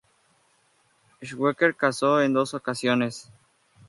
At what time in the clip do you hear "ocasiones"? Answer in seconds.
2.55-3.29